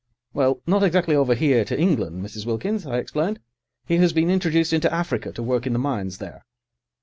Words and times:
"Well, 0.33 0.63
not 0.65 0.81
exactly 0.81 1.15
over 1.15 1.35
here, 1.35 1.63
to 1.63 1.79
England, 1.79 2.25
Mrs. 2.25 2.43
Wilkins," 2.47 2.87
I 2.87 2.97
explained. 2.97 3.39
"He 3.85 3.97
has 3.97 4.13
been 4.13 4.31
introduced 4.31 4.73
into 4.73 4.91
Africa 4.91 5.31
to 5.33 5.43
work 5.43 5.67
in 5.67 5.73
the 5.73 5.77
mines 5.77 6.17
there." 6.17 6.43